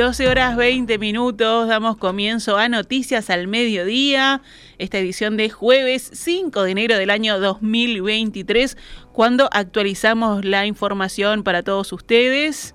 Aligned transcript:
12 0.00 0.28
horas 0.28 0.56
20 0.56 0.96
minutos, 0.96 1.68
damos 1.68 1.98
comienzo 1.98 2.56
a 2.56 2.70
Noticias 2.70 3.28
al 3.28 3.48
Mediodía, 3.48 4.40
esta 4.78 4.96
edición 4.96 5.36
de 5.36 5.50
jueves 5.50 6.08
5 6.14 6.62
de 6.62 6.70
enero 6.70 6.96
del 6.96 7.10
año 7.10 7.38
2023, 7.38 8.78
cuando 9.12 9.50
actualizamos 9.52 10.42
la 10.42 10.64
información 10.64 11.42
para 11.42 11.62
todos 11.62 11.92
ustedes. 11.92 12.74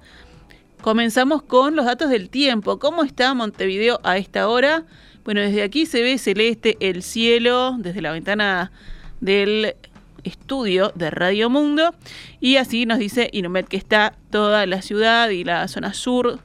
Comenzamos 0.83 1.41
con 1.41 1.75
los 1.75 1.85
datos 1.85 2.11
del 2.11 2.29
tiempo. 2.29 2.77
¿Cómo 2.77 3.03
está 3.03 3.33
Montevideo 3.33 3.99
a 4.03 4.17
esta 4.17 4.47
hora? 4.47 4.85
Bueno, 5.23 5.41
desde 5.41 5.63
aquí 5.63 5.87
se 5.87 6.03
ve 6.03 6.19
celeste 6.19 6.77
el 6.79 7.01
cielo, 7.01 7.75
desde 7.79 8.03
la 8.03 8.11
ventana 8.11 8.71
del 9.19 9.75
estudio 10.23 10.91
de 10.93 11.09
Radio 11.09 11.49
Mundo. 11.49 11.95
Y 12.39 12.57
así 12.57 12.85
nos 12.85 12.99
dice 12.99 13.29
Inumet 13.31 13.67
que 13.67 13.77
está 13.77 14.15
toda 14.29 14.67
la 14.67 14.83
ciudad 14.83 15.29
y 15.29 15.43
la 15.43 15.67
zona 15.67 15.91
sur 15.95 16.39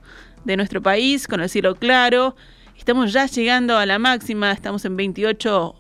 de 0.44 0.56
nuestro 0.56 0.82
país 0.82 1.26
con 1.28 1.40
el 1.40 1.48
cielo 1.48 1.74
claro. 1.74 2.36
Estamos 2.76 3.12
ya 3.12 3.26
llegando 3.26 3.76
a 3.76 3.84
la 3.86 3.98
máxima, 3.98 4.52
estamos 4.52 4.84
en 4.84 4.96
28 4.96 5.74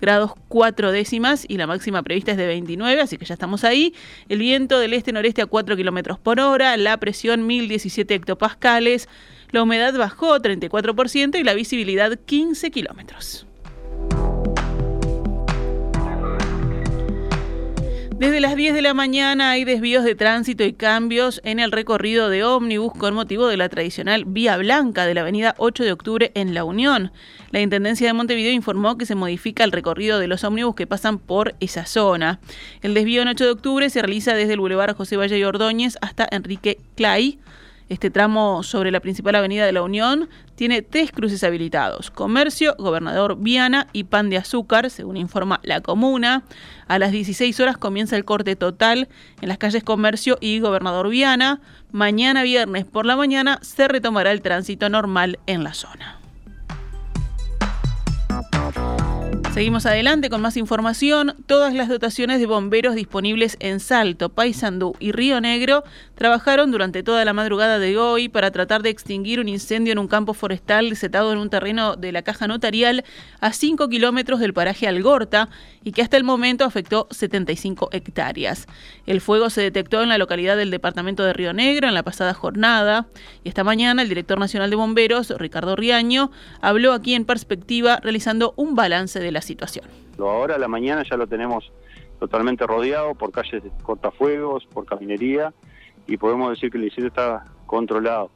grados 0.00 0.32
4 0.46 0.92
décimas 0.92 1.44
y 1.48 1.56
la 1.56 1.66
máxima 1.66 2.02
prevista 2.02 2.30
es 2.30 2.36
de 2.36 2.46
29, 2.46 3.00
así 3.00 3.18
que 3.18 3.24
ya 3.24 3.34
estamos 3.34 3.64
ahí. 3.64 3.94
El 4.28 4.38
viento 4.38 4.78
del 4.78 4.94
este-noreste 4.94 5.42
a 5.42 5.46
4 5.46 5.76
kilómetros 5.76 6.18
por 6.18 6.38
hora, 6.38 6.76
la 6.76 6.96
presión 6.98 7.46
1017 7.46 8.14
hectopascales, 8.14 9.08
la 9.50 9.62
humedad 9.62 9.94
bajó 9.94 10.38
34% 10.38 11.38
y 11.38 11.42
la 11.42 11.54
visibilidad 11.54 12.16
15 12.16 12.70
kilómetros. 12.70 13.47
Desde 18.18 18.40
las 18.40 18.56
10 18.56 18.74
de 18.74 18.82
la 18.82 18.94
mañana 18.94 19.50
hay 19.52 19.62
desvíos 19.62 20.02
de 20.02 20.16
tránsito 20.16 20.64
y 20.64 20.72
cambios 20.72 21.40
en 21.44 21.60
el 21.60 21.70
recorrido 21.70 22.28
de 22.28 22.42
ómnibus 22.42 22.92
con 22.92 23.14
motivo 23.14 23.46
de 23.46 23.56
la 23.56 23.68
tradicional 23.68 24.24
Vía 24.24 24.56
Blanca 24.56 25.06
de 25.06 25.14
la 25.14 25.20
avenida 25.20 25.54
8 25.58 25.84
de 25.84 25.92
octubre 25.92 26.32
en 26.34 26.52
La 26.52 26.64
Unión. 26.64 27.12
La 27.52 27.60
Intendencia 27.60 28.08
de 28.08 28.14
Montevideo 28.14 28.50
informó 28.50 28.98
que 28.98 29.06
se 29.06 29.14
modifica 29.14 29.62
el 29.62 29.70
recorrido 29.70 30.18
de 30.18 30.26
los 30.26 30.42
ómnibus 30.42 30.74
que 30.74 30.88
pasan 30.88 31.20
por 31.20 31.54
esa 31.60 31.86
zona. 31.86 32.40
El 32.82 32.94
desvío 32.94 33.22
en 33.22 33.28
8 33.28 33.44
de 33.44 33.50
octubre 33.52 33.88
se 33.88 34.02
realiza 34.02 34.34
desde 34.34 34.54
el 34.54 34.60
Boulevard 34.60 34.96
José 34.96 35.16
Valle 35.16 35.38
y 35.38 35.44
Ordóñez 35.44 35.96
hasta 36.00 36.26
Enrique 36.28 36.78
Clay 36.96 37.38
este 37.88 38.10
tramo 38.10 38.62
sobre 38.62 38.90
la 38.90 39.00
principal 39.00 39.34
avenida 39.34 39.64
de 39.64 39.72
la 39.72 39.82
Unión 39.82 40.28
tiene 40.54 40.82
tres 40.82 41.12
cruces 41.12 41.42
habilitados, 41.44 42.10
Comercio, 42.10 42.74
Gobernador 42.78 43.36
Viana 43.38 43.86
y 43.92 44.04
Pan 44.04 44.28
de 44.28 44.36
Azúcar, 44.36 44.90
según 44.90 45.16
informa 45.16 45.60
la 45.62 45.80
comuna. 45.80 46.42
A 46.86 46.98
las 46.98 47.12
16 47.12 47.58
horas 47.60 47.78
comienza 47.78 48.16
el 48.16 48.24
corte 48.24 48.56
total 48.56 49.08
en 49.40 49.48
las 49.48 49.58
calles 49.58 49.84
Comercio 49.84 50.36
y 50.40 50.60
Gobernador 50.60 51.08
Viana. 51.08 51.60
Mañana 51.90 52.42
viernes 52.42 52.84
por 52.84 53.06
la 53.06 53.16
mañana 53.16 53.58
se 53.62 53.88
retomará 53.88 54.32
el 54.32 54.42
tránsito 54.42 54.88
normal 54.90 55.38
en 55.46 55.64
la 55.64 55.74
zona. 55.74 56.17
Seguimos 59.58 59.86
adelante 59.86 60.30
con 60.30 60.40
más 60.40 60.56
información. 60.56 61.34
Todas 61.46 61.74
las 61.74 61.88
dotaciones 61.88 62.38
de 62.38 62.46
bomberos 62.46 62.94
disponibles 62.94 63.56
en 63.58 63.80
Salto, 63.80 64.28
Paysandú 64.28 64.94
y 65.00 65.10
Río 65.10 65.40
Negro 65.40 65.82
trabajaron 66.14 66.70
durante 66.70 67.02
toda 67.02 67.24
la 67.24 67.32
madrugada 67.32 67.80
de 67.80 67.98
hoy 67.98 68.28
para 68.28 68.52
tratar 68.52 68.82
de 68.82 68.90
extinguir 68.90 69.40
un 69.40 69.48
incendio 69.48 69.90
en 69.90 69.98
un 69.98 70.06
campo 70.06 70.32
forestal 70.32 70.94
setado 70.94 71.32
en 71.32 71.38
un 71.38 71.50
terreno 71.50 71.96
de 71.96 72.12
la 72.12 72.22
caja 72.22 72.46
notarial 72.46 73.04
a 73.40 73.52
5 73.52 73.88
kilómetros 73.88 74.38
del 74.38 74.54
paraje 74.54 74.86
Algorta 74.86 75.48
y 75.82 75.90
que 75.90 76.02
hasta 76.02 76.16
el 76.16 76.22
momento 76.22 76.64
afectó 76.64 77.08
75 77.10 77.88
hectáreas. 77.90 78.68
El 79.06 79.20
fuego 79.20 79.50
se 79.50 79.60
detectó 79.60 80.04
en 80.04 80.08
la 80.08 80.18
localidad 80.18 80.56
del 80.56 80.70
departamento 80.70 81.24
de 81.24 81.32
Río 81.32 81.52
Negro 81.52 81.88
en 81.88 81.94
la 81.94 82.04
pasada 82.04 82.32
jornada 82.32 83.08
y 83.42 83.48
esta 83.48 83.64
mañana 83.64 84.02
el 84.02 84.08
director 84.08 84.38
nacional 84.38 84.70
de 84.70 84.76
bomberos, 84.76 85.30
Ricardo 85.36 85.74
Riaño, 85.74 86.30
habló 86.60 86.92
aquí 86.92 87.14
en 87.14 87.24
perspectiva 87.24 87.98
realizando 88.00 88.54
un 88.56 88.76
balance 88.76 89.18
de 89.18 89.32
la 89.32 89.47
situación. 89.48 89.84
Ahora 90.18 90.54
a 90.54 90.58
la 90.58 90.68
mañana 90.68 91.02
ya 91.08 91.16
lo 91.16 91.26
tenemos 91.26 91.72
totalmente 92.20 92.66
rodeado 92.66 93.14
por 93.14 93.30
calles 93.32 93.62
de 93.62 93.70
cortafuegos, 93.82 94.66
por 94.66 94.84
caminería 94.84 95.52
y 96.06 96.16
podemos 96.16 96.50
decir 96.50 96.70
que 96.70 96.78
el 96.78 96.84
incendio 96.84 97.08
está 97.08 97.44
controlado. 97.66 98.30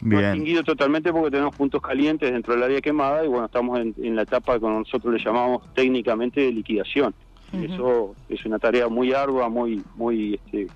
Bien. 0.00 0.20
No 0.20 0.28
extinguido 0.28 0.62
totalmente 0.62 1.12
porque 1.12 1.30
tenemos 1.30 1.54
puntos 1.56 1.80
calientes 1.80 2.30
dentro 2.30 2.54
del 2.54 2.62
área 2.62 2.80
quemada 2.80 3.24
y 3.24 3.28
bueno, 3.28 3.46
estamos 3.46 3.78
en, 3.80 4.16
la 4.16 4.22
etapa 4.22 4.58
que 4.58 4.66
nosotros 4.66 5.14
le 5.14 5.24
llamamos 5.24 5.62
técnicamente 5.74 6.40
de 6.40 6.52
liquidación. 6.52 7.14
Eso 7.52 8.16
es 8.28 8.44
una 8.44 8.58
tarea 8.58 8.88
muy 8.88 9.12
ardua, 9.12 9.48
muy 9.48 9.80
muy 9.94 10.34
este, 10.34 10.66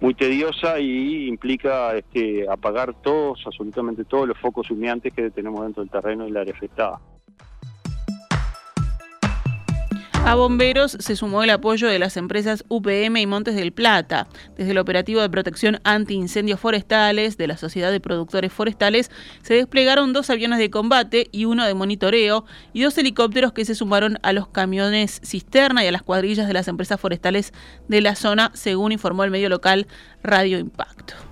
muy 0.00 0.14
tediosa 0.14 0.80
y 0.80 1.28
implica 1.28 1.94
este, 1.94 2.48
apagar 2.48 2.94
todos, 3.02 3.42
absolutamente 3.44 4.04
todos 4.04 4.26
los 4.26 4.38
focos 4.38 4.70
humeantes 4.70 5.12
que 5.12 5.30
tenemos 5.30 5.62
dentro 5.62 5.82
del 5.82 5.90
terreno 5.90 6.26
y 6.26 6.30
el 6.30 6.36
área 6.38 6.54
afectada. 6.54 7.00
A 10.26 10.34
bomberos 10.36 10.96
se 11.00 11.16
sumó 11.16 11.42
el 11.42 11.50
apoyo 11.50 11.88
de 11.88 11.98
las 11.98 12.16
empresas 12.16 12.64
UPM 12.68 13.16
y 13.16 13.26
Montes 13.26 13.56
del 13.56 13.72
Plata. 13.72 14.28
Desde 14.56 14.70
el 14.70 14.78
operativo 14.78 15.20
de 15.20 15.28
protección 15.28 15.80
anti-incendios 15.82 16.60
forestales 16.60 17.36
de 17.36 17.48
la 17.48 17.56
Sociedad 17.56 17.90
de 17.90 18.00
Productores 18.00 18.52
Forestales 18.52 19.10
se 19.42 19.54
desplegaron 19.54 20.12
dos 20.12 20.30
aviones 20.30 20.58
de 20.58 20.70
combate 20.70 21.28
y 21.32 21.46
uno 21.46 21.66
de 21.66 21.74
monitoreo 21.74 22.44
y 22.72 22.82
dos 22.82 22.96
helicópteros 22.98 23.52
que 23.52 23.64
se 23.64 23.74
sumaron 23.74 24.18
a 24.22 24.32
los 24.32 24.46
camiones 24.48 25.20
cisterna 25.24 25.84
y 25.84 25.88
a 25.88 25.92
las 25.92 26.02
cuadrillas 26.02 26.46
de 26.46 26.54
las 26.54 26.68
empresas 26.68 27.00
forestales 27.00 27.52
de 27.88 28.00
la 28.00 28.14
zona, 28.14 28.52
según 28.54 28.92
informó 28.92 29.24
el 29.24 29.30
medio 29.30 29.48
local 29.48 29.88
Radio 30.22 30.58
Impacto. 30.58 31.29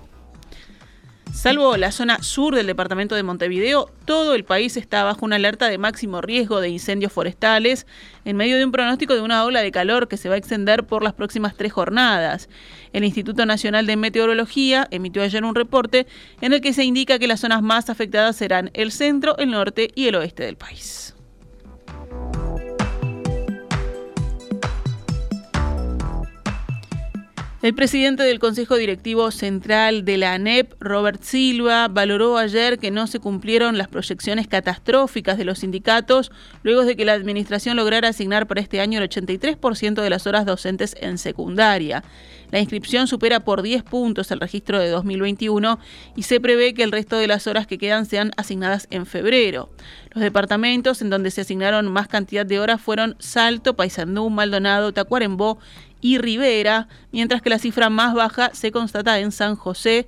Salvo 1.33 1.77
la 1.77 1.91
zona 1.91 2.21
sur 2.21 2.55
del 2.55 2.67
departamento 2.67 3.15
de 3.15 3.23
Montevideo, 3.23 3.89
todo 4.05 4.35
el 4.35 4.43
país 4.43 4.75
está 4.75 5.03
bajo 5.03 5.25
una 5.25 5.37
alerta 5.37 5.67
de 5.67 5.77
máximo 5.77 6.21
riesgo 6.21 6.59
de 6.59 6.69
incendios 6.69 7.13
forestales 7.13 7.87
en 8.25 8.35
medio 8.35 8.57
de 8.57 8.65
un 8.65 8.71
pronóstico 8.71 9.13
de 9.15 9.21
una 9.21 9.45
ola 9.45 9.61
de 9.61 9.71
calor 9.71 10.07
que 10.07 10.17
se 10.17 10.27
va 10.27 10.35
a 10.35 10.37
extender 10.37 10.85
por 10.85 11.01
las 11.01 11.13
próximas 11.13 11.55
tres 11.55 11.71
jornadas. 11.71 12.49
El 12.91 13.05
Instituto 13.05 13.45
Nacional 13.45 13.85
de 13.85 13.95
Meteorología 13.95 14.87
emitió 14.91 15.21
ayer 15.21 15.43
un 15.43 15.55
reporte 15.55 16.07
en 16.41 16.51
el 16.51 16.61
que 16.61 16.73
se 16.73 16.83
indica 16.83 17.19
que 17.19 17.27
las 17.27 17.39
zonas 17.39 17.61
más 17.61 17.89
afectadas 17.89 18.35
serán 18.35 18.71
el 18.73 18.91
centro, 18.91 19.37
el 19.37 19.51
norte 19.51 19.91
y 19.95 20.07
el 20.07 20.15
oeste 20.15 20.43
del 20.43 20.57
país. 20.57 21.15
El 27.61 27.73
presidente 27.73 28.23
del 28.23 28.39
Consejo 28.39 28.77
Directivo 28.77 29.31
Central 29.31 30.05
de 30.05 30.17
la 30.17 30.33
ANEP, 30.33 30.75
Robert 30.79 31.21
Silva, 31.21 31.89
valoró 31.89 32.37
ayer 32.37 32.79
que 32.79 32.89
no 32.89 33.05
se 33.05 33.19
cumplieron 33.19 33.77
las 33.77 33.89
proyecciones 33.89 34.47
catastróficas 34.47 35.37
de 35.37 35.43
los 35.43 35.59
sindicatos 35.59 36.31
luego 36.63 36.85
de 36.85 36.95
que 36.95 37.03
la 37.03 37.11
administración 37.11 37.75
lograra 37.75 38.07
asignar 38.07 38.47
para 38.47 38.61
este 38.61 38.79
año 38.79 39.01
el 39.01 39.09
83% 39.09 40.01
de 40.01 40.09
las 40.09 40.25
horas 40.25 40.45
docentes 40.45 40.95
en 41.01 41.17
secundaria. 41.17 42.05
La 42.49 42.61
inscripción 42.61 43.07
supera 43.07 43.41
por 43.41 43.61
10 43.61 43.83
puntos 43.83 44.31
el 44.31 44.39
registro 44.39 44.79
de 44.79 44.89
2021 44.89 45.79
y 46.15 46.23
se 46.23 46.39
prevé 46.39 46.73
que 46.73 46.83
el 46.83 46.93
resto 46.93 47.17
de 47.17 47.27
las 47.27 47.45
horas 47.45 47.67
que 47.67 47.77
quedan 47.77 48.05
sean 48.05 48.31
asignadas 48.37 48.87
en 48.89 49.05
febrero. 49.05 49.69
Los 50.11 50.23
departamentos 50.23 51.01
en 51.01 51.11
donde 51.11 51.29
se 51.29 51.41
asignaron 51.41 51.91
más 51.91 52.07
cantidad 52.07 52.45
de 52.45 52.59
horas 52.59 52.81
fueron 52.81 53.15
Salto, 53.19 53.75
Paysandú, 53.75 54.29
Maldonado, 54.29 54.93
Tacuarembó 54.93 55.59
y 56.01 56.17
Rivera, 56.17 56.87
mientras 57.11 57.41
que 57.41 57.49
la 57.49 57.59
cifra 57.59 57.89
más 57.89 58.13
baja 58.13 58.51
se 58.53 58.71
constata 58.71 59.19
en 59.19 59.31
San 59.31 59.55
José 59.55 60.07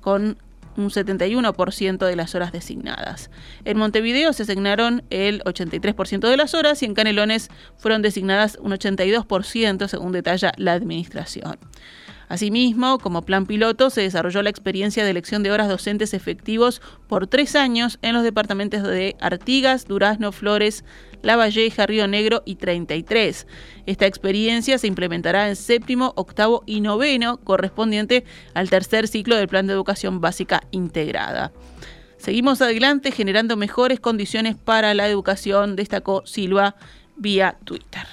con 0.00 0.38
un 0.76 0.90
71% 0.90 2.06
de 2.06 2.16
las 2.16 2.34
horas 2.34 2.52
designadas. 2.52 3.30
En 3.64 3.76
Montevideo 3.76 4.32
se 4.32 4.44
asignaron 4.44 5.02
el 5.10 5.42
83% 5.44 6.28
de 6.28 6.36
las 6.36 6.54
horas 6.54 6.82
y 6.82 6.86
en 6.86 6.94
Canelones 6.94 7.50
fueron 7.76 8.02
designadas 8.02 8.58
un 8.60 8.72
82%, 8.72 9.88
según 9.88 10.12
detalla 10.12 10.52
la 10.56 10.72
administración. 10.72 11.58
Asimismo, 12.30 13.00
como 13.00 13.22
plan 13.22 13.44
piloto, 13.44 13.90
se 13.90 14.02
desarrolló 14.02 14.40
la 14.42 14.50
experiencia 14.50 15.02
de 15.02 15.10
elección 15.10 15.42
de 15.42 15.50
horas 15.50 15.68
docentes 15.68 16.14
efectivos 16.14 16.80
por 17.08 17.26
tres 17.26 17.56
años 17.56 17.98
en 18.02 18.14
los 18.14 18.22
departamentos 18.22 18.84
de 18.84 19.16
Artigas, 19.20 19.88
Durazno, 19.88 20.30
Flores, 20.30 20.84
La 21.22 21.34
Valleja, 21.34 21.86
Río 21.86 22.06
Negro 22.06 22.42
y 22.46 22.54
33. 22.54 23.48
Esta 23.84 24.06
experiencia 24.06 24.78
se 24.78 24.86
implementará 24.86 25.48
en 25.48 25.56
séptimo, 25.56 26.12
octavo 26.14 26.62
y 26.66 26.80
noveno, 26.80 27.38
correspondiente 27.38 28.24
al 28.54 28.70
tercer 28.70 29.08
ciclo 29.08 29.34
del 29.34 29.48
Plan 29.48 29.66
de 29.66 29.72
Educación 29.72 30.20
Básica 30.20 30.62
Integrada. 30.70 31.50
Seguimos 32.16 32.62
adelante 32.62 33.10
generando 33.10 33.56
mejores 33.56 33.98
condiciones 33.98 34.54
para 34.54 34.94
la 34.94 35.08
educación, 35.08 35.74
destacó 35.74 36.24
Silva 36.26 36.76
vía 37.16 37.58
Twitter. 37.64 38.06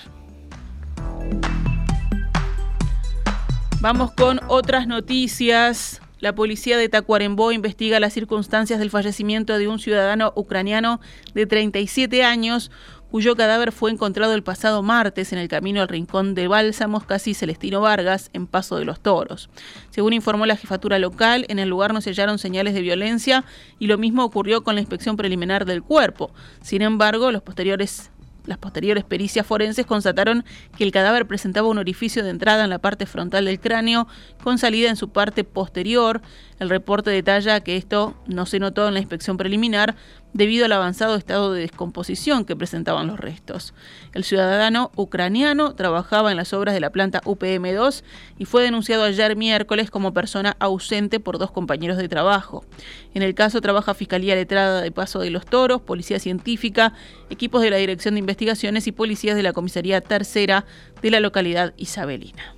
Vamos 3.80 4.12
con 4.12 4.40
otras 4.48 4.88
noticias. 4.88 6.02
La 6.20 6.34
policía 6.34 6.80
de 6.80 6.90
Tacuarembó 6.90 7.52
investiga 7.52 8.00
las 8.00 8.12
circunstancias 8.12 8.80
del 8.80 8.90
fallecimiento 8.90 9.56
de 9.60 9.68
un 9.68 9.78
ciudadano 9.78 10.34
ucraniano 10.36 11.00
de 11.36 11.46
37 11.46 12.24
años 12.24 12.72
cuyo 13.12 13.36
cadáver 13.36 13.72
fue 13.72 13.92
encontrado 13.92 14.34
el 14.34 14.42
pasado 14.42 14.82
martes 14.82 15.32
en 15.32 15.38
el 15.38 15.48
camino 15.48 15.80
al 15.82 15.88
rincón 15.88 16.34
de 16.34 16.48
Bálsamos, 16.48 17.06
casi 17.06 17.36
Celestino 17.36 17.80
Vargas, 17.80 18.32
en 18.34 18.48
Paso 18.48 18.78
de 18.78 18.86
los 18.86 19.00
Toros. 19.00 19.50
Según 19.92 20.14
informó 20.14 20.48
la 20.48 20.58
jefatura 20.58 20.98
local, 20.98 21.46
en 21.48 21.60
el 21.60 21.70
lugar 21.70 21.94
no 21.94 22.02
se 22.02 22.10
hallaron 22.10 22.40
señales 22.40 22.74
de 22.74 22.82
violencia 22.82 23.46
y 23.78 23.86
lo 23.86 24.00
mismo 24.00 24.24
ocurrió 24.24 24.64
con 24.64 24.74
la 24.74 24.82
inspección 24.82 25.18
preliminar 25.18 25.66
del 25.66 25.84
cuerpo. 25.84 26.32
Sin 26.62 26.82
embargo, 26.82 27.32
los 27.32 27.44
posteriores 27.44 28.10
las 28.48 28.58
posteriores 28.58 29.04
pericias 29.04 29.46
forenses 29.46 29.86
constataron 29.86 30.44
que 30.76 30.84
el 30.84 30.92
cadáver 30.92 31.28
presentaba 31.28 31.68
un 31.68 31.78
orificio 31.78 32.24
de 32.24 32.32
entrada 32.32 32.64
en 32.64 32.70
la 32.70 32.80
parte 32.80 33.06
frontal 33.06 33.46
del 33.46 33.60
cráneo 33.60 34.08
con 34.42 34.58
salida 34.58 34.90
en 34.90 34.96
su 34.96 35.10
parte 35.10 35.44
posterior. 35.44 36.22
El 36.60 36.70
reporte 36.70 37.12
detalla 37.12 37.60
que 37.60 37.76
esto 37.76 38.16
no 38.26 38.46
se 38.46 38.60
notó 38.60 38.88
en 38.88 38.96
la 38.96 39.00
inspección 39.00 39.38
preliminar, 39.38 39.96
debido 40.34 40.66
al 40.66 40.72
avanzado 40.72 41.16
estado 41.16 41.54
de 41.54 41.62
descomposición 41.62 42.46
que 42.46 42.56
presentaban 42.56 43.08
los 43.08 43.20
restos. 43.20 43.74
El 44.14 44.24
ciudadano 44.24 44.92
ucraniano 44.96 45.74
trabajaba 45.74 46.32
en 46.32 46.38
las 46.38 46.54
obras 46.54 46.74
de 46.74 46.80
la 46.80 46.92
planta 46.92 47.22
UPM2 47.22 48.04
y 48.38 48.46
fue 48.46 48.64
denunciado 48.64 49.04
ayer 49.04 49.36
miércoles 49.36 49.90
como 49.90 50.14
persona 50.14 50.56
ausente 50.60 51.20
por 51.20 51.40
dos 51.40 51.52
compañeros 51.52 51.98
de 51.98 52.10
trabajo. 52.10 52.66
En 53.14 53.24
el 53.24 53.34
caso 53.36 53.62
trabaja 53.62 53.94
Fiscalía 53.94 54.36
Letrada 54.36 54.82
de 54.82 54.92
Paso 54.92 55.20
de 55.20 55.30
los 55.30 55.46
Toros, 55.46 55.82
Policía 55.82 56.20
Científica, 56.20 56.94
equipos 57.30 57.62
de 57.62 57.72
la 57.72 57.78
Dirección 57.78 58.16
de 58.16 58.20
Investigaciones 58.20 58.88
y 58.88 58.92
policías 58.92 59.36
de 59.36 59.44
la 59.44 59.54
Comisaría 59.54 60.02
Tercera 60.02 60.66
de 61.02 61.12
la 61.12 61.20
localidad 61.20 61.74
isabelina. 61.78 62.58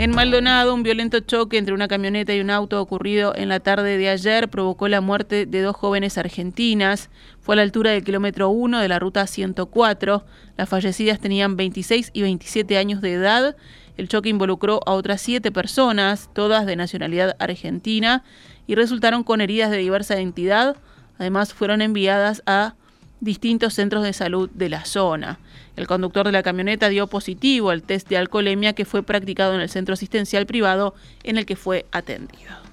En 0.00 0.12
Maldonado, 0.12 0.72
un 0.72 0.82
violento 0.82 1.20
choque 1.20 1.58
entre 1.58 1.74
una 1.74 1.86
camioneta 1.86 2.34
y 2.34 2.40
un 2.40 2.48
auto 2.48 2.80
ocurrido 2.80 3.34
en 3.36 3.50
la 3.50 3.60
tarde 3.60 3.98
de 3.98 4.08
ayer 4.08 4.48
provocó 4.48 4.88
la 4.88 5.02
muerte 5.02 5.44
de 5.44 5.60
dos 5.60 5.76
jóvenes 5.76 6.16
argentinas. 6.16 7.10
Fue 7.38 7.54
a 7.54 7.56
la 7.56 7.62
altura 7.64 7.90
del 7.90 8.02
kilómetro 8.02 8.48
1 8.48 8.80
de 8.80 8.88
la 8.88 8.98
ruta 8.98 9.26
104. 9.26 10.24
Las 10.56 10.70
fallecidas 10.70 11.20
tenían 11.20 11.58
26 11.58 12.12
y 12.14 12.22
27 12.22 12.78
años 12.78 13.02
de 13.02 13.12
edad. 13.12 13.56
El 13.98 14.08
choque 14.08 14.30
involucró 14.30 14.80
a 14.86 14.92
otras 14.92 15.20
siete 15.20 15.52
personas, 15.52 16.30
todas 16.32 16.64
de 16.64 16.76
nacionalidad 16.76 17.36
argentina, 17.38 18.24
y 18.66 18.76
resultaron 18.76 19.22
con 19.22 19.42
heridas 19.42 19.70
de 19.70 19.76
diversa 19.76 20.18
entidad. 20.18 20.78
Además, 21.18 21.52
fueron 21.52 21.82
enviadas 21.82 22.42
a 22.46 22.74
distintos 23.20 23.74
centros 23.74 24.02
de 24.02 24.12
salud 24.12 24.50
de 24.50 24.68
la 24.68 24.84
zona. 24.84 25.38
El 25.76 25.86
conductor 25.86 26.26
de 26.26 26.32
la 26.32 26.42
camioneta 26.42 26.88
dio 26.88 27.06
positivo 27.06 27.70
al 27.70 27.82
test 27.82 28.08
de 28.08 28.16
alcoholemia 28.16 28.72
que 28.72 28.84
fue 28.84 29.02
practicado 29.02 29.54
en 29.54 29.60
el 29.60 29.68
centro 29.68 29.94
asistencial 29.94 30.46
privado 30.46 30.94
en 31.22 31.38
el 31.38 31.46
que 31.46 31.56
fue 31.56 31.86
atendido. 31.92 32.70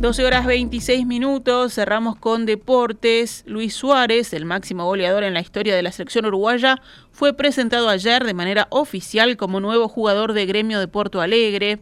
12 0.00 0.24
horas 0.24 0.46
26 0.46 1.06
minutos, 1.06 1.74
cerramos 1.74 2.16
con 2.16 2.46
deportes. 2.46 3.44
Luis 3.46 3.74
Suárez, 3.74 4.32
el 4.32 4.46
máximo 4.46 4.86
goleador 4.86 5.24
en 5.24 5.34
la 5.34 5.40
historia 5.40 5.76
de 5.76 5.82
la 5.82 5.92
selección 5.92 6.24
uruguaya, 6.24 6.80
fue 7.10 7.34
presentado 7.34 7.90
ayer 7.90 8.24
de 8.24 8.32
manera 8.32 8.66
oficial 8.70 9.36
como 9.36 9.60
nuevo 9.60 9.88
jugador 9.88 10.32
de 10.32 10.46
gremio 10.46 10.80
de 10.80 10.88
Porto 10.88 11.20
Alegre. 11.20 11.80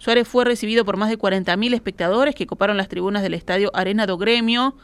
Suárez 0.00 0.26
fue 0.26 0.46
recibido 0.46 0.86
por 0.86 0.96
más 0.96 1.10
de 1.10 1.18
40.000 1.18 1.74
espectadores 1.74 2.34
que 2.34 2.46
coparon 2.46 2.78
las 2.78 2.88
tribunas 2.88 3.22
del 3.22 3.34
estadio 3.34 3.70
Arena 3.74 4.06
do 4.06 4.16
Gremio 4.16 4.74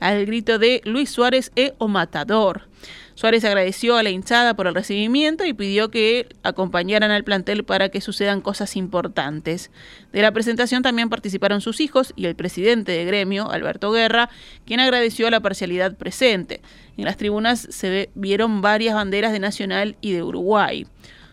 al 0.00 0.24
grito 0.24 0.58
de 0.58 0.80
Luis 0.84 1.10
Suárez 1.10 1.52
e 1.56 1.74
o 1.76 1.88
Matador. 1.88 2.68
Suárez 3.14 3.44
agradeció 3.44 3.98
a 3.98 4.02
la 4.02 4.08
hinchada 4.08 4.54
por 4.54 4.66
el 4.66 4.74
recibimiento 4.74 5.44
y 5.44 5.52
pidió 5.52 5.90
que 5.90 6.26
acompañaran 6.42 7.10
al 7.10 7.22
plantel 7.22 7.64
para 7.64 7.90
que 7.90 8.00
sucedan 8.00 8.40
cosas 8.40 8.74
importantes. 8.74 9.70
De 10.10 10.22
la 10.22 10.32
presentación 10.32 10.82
también 10.82 11.10
participaron 11.10 11.60
sus 11.60 11.82
hijos 11.82 12.14
y 12.16 12.24
el 12.24 12.34
presidente 12.34 12.92
de 12.92 13.04
gremio, 13.04 13.50
Alberto 13.50 13.92
Guerra, 13.92 14.30
quien 14.64 14.80
agradeció 14.80 15.28
la 15.28 15.40
parcialidad 15.40 15.96
presente. 15.98 16.62
En 16.96 17.04
las 17.04 17.18
tribunas 17.18 17.68
se 17.70 18.08
vieron 18.14 18.62
varias 18.62 18.94
banderas 18.94 19.32
de 19.32 19.38
Nacional 19.38 19.96
y 20.00 20.12
de 20.12 20.22
Uruguay. 20.22 20.86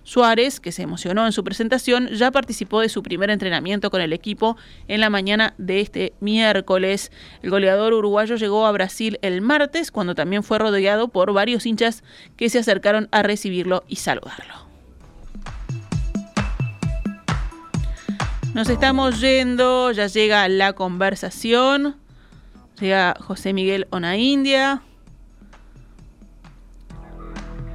Suárez, 0.10 0.60
que 0.60 0.72
se 0.72 0.82
emocionó 0.82 1.28
en 1.28 1.32
su 1.32 1.44
presentación, 1.44 2.08
ya 2.08 2.32
participó 2.32 2.82
de 2.82 2.90
su 2.90 3.04
primer 3.04 3.30
entrenamiento 3.30 3.92
con 3.92 4.02
el 4.02 4.12
equipo 4.12 4.58
en 4.88 5.02
la 5.02 5.12
mañana 5.12 5.54
de 5.60 5.82
este 5.82 6.14
miércoles. 6.20 7.12
El 7.44 7.52
goleador 7.52 7.94
uruguayo 7.94 8.36
llegó 8.36 8.66
a 8.66 8.72
Brasil 8.72 9.20
el 9.22 9.42
martes, 9.42 9.92
cuando 9.92 10.16
también 10.16 10.42
fue 10.42 10.58
rodeado 10.58 11.10
por 11.10 11.32
varios 11.32 11.68
hinchas 11.68 12.04
que 12.38 12.50
se 12.50 12.58
acercaron 12.58 13.08
a 13.12 13.22
recibirlo 13.22 13.84
y 13.88 13.98
saludarlo. 13.98 14.56
Nos 18.56 18.68
estamos 18.68 19.22
yendo, 19.22 19.92
ya 19.92 20.08
llega 20.08 20.50
la 20.50 20.74
conversación. 20.74 21.98
Llega 22.80 23.16
José 23.20 23.54
Miguel 23.54 23.86
Onaindia. 23.92 24.82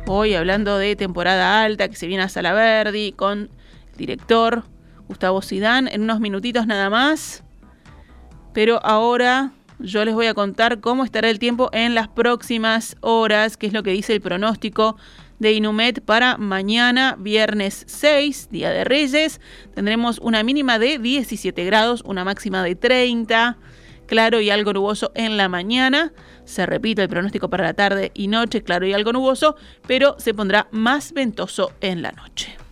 Hoy 0.06 0.34
hablando 0.34 0.76
de 0.76 0.96
temporada 0.96 1.62
alta 1.62 1.88
que 1.88 1.96
se 1.96 2.06
viene 2.06 2.22
a 2.22 2.28
Salaverdi 2.28 3.12
con 3.12 3.48
el 3.92 3.96
director 3.96 4.64
Gustavo 5.08 5.40
Sidán 5.40 5.88
en 5.88 6.02
unos 6.02 6.20
minutitos 6.20 6.66
nada 6.66 6.90
más. 6.90 7.42
Pero 8.52 8.84
ahora 8.84 9.52
yo 9.78 10.04
les 10.04 10.14
voy 10.14 10.26
a 10.26 10.34
contar 10.34 10.80
cómo 10.80 11.04
estará 11.04 11.30
el 11.30 11.38
tiempo 11.38 11.70
en 11.72 11.94
las 11.94 12.08
próximas 12.08 12.96
horas, 13.00 13.56
que 13.56 13.66
es 13.66 13.72
lo 13.72 13.82
que 13.82 13.92
dice 13.92 14.12
el 14.12 14.20
pronóstico 14.20 14.98
de 15.38 15.52
Inumet 15.52 16.02
para 16.02 16.36
mañana, 16.36 17.16
viernes 17.18 17.84
6, 17.86 18.48
Día 18.50 18.70
de 18.70 18.84
Reyes. 18.84 19.40
Tendremos 19.74 20.18
una 20.18 20.42
mínima 20.42 20.78
de 20.78 20.98
17 20.98 21.64
grados, 21.64 22.02
una 22.04 22.24
máxima 22.24 22.62
de 22.62 22.74
30 22.74 23.56
claro 24.06 24.40
y 24.40 24.50
algo 24.50 24.72
nuboso 24.72 25.12
en 25.14 25.36
la 25.36 25.48
mañana. 25.48 26.12
Se 26.44 26.66
repite 26.66 27.02
el 27.02 27.08
pronóstico 27.08 27.48
para 27.48 27.64
la 27.64 27.74
tarde 27.74 28.10
y 28.14 28.28
noche, 28.28 28.62
claro 28.62 28.86
y 28.86 28.92
algo 28.92 29.12
nuboso, 29.12 29.56
pero 29.86 30.16
se 30.18 30.34
pondrá 30.34 30.68
más 30.70 31.12
ventoso 31.12 31.72
en 31.80 32.02
la 32.02 32.12
noche. 32.12 32.63